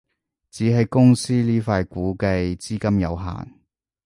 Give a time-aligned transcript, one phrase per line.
[0.49, 3.59] 只係公司呢塊估計資金有限